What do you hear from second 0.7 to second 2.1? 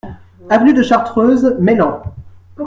de Chartreuse, Meylan